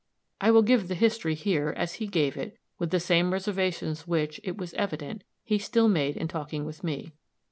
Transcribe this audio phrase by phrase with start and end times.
[0.41, 4.41] I will give the history here, as he gave it, with the same reservations which,
[4.43, 7.11] it was evident, he still made in talking with me.